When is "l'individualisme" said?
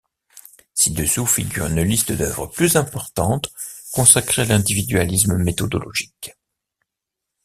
4.45-5.37